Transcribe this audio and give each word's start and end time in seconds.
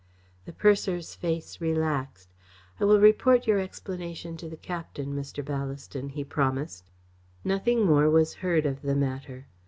The 0.45 0.51
purser's 0.51 1.13
face 1.13 1.61
relaxed. 1.61 2.27
"I 2.79 2.85
will 2.85 2.99
report 2.99 3.45
your 3.45 3.59
explanation 3.59 4.35
to 4.37 4.49
the 4.49 4.57
captain, 4.57 5.13
Mr. 5.15 5.45
Ballaston," 5.45 6.09
he 6.09 6.23
promised. 6.23 6.89
Nothing 7.43 7.85
more 7.85 8.09
was 8.09 8.33
heard 8.41 8.65
of 8.65 8.81
the 8.81 8.95
matter. 8.95 9.45